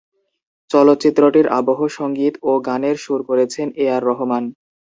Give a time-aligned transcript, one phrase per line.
[0.69, 4.43] চলচ্চিত্রটির আবহ সঙ্গীত ও গানের সুর করেছেন এ আর রহমান।